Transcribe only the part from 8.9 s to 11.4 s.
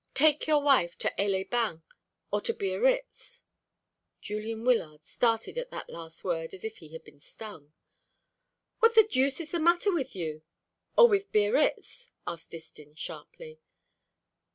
the deuce is the matter with you, or with